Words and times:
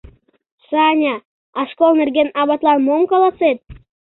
—Саня... 0.67 1.15
а 1.59 1.61
школ 1.71 1.91
нерген 1.99 2.29
аватлан 2.41 2.79
мом 2.87 3.01
каласет? 3.11 3.57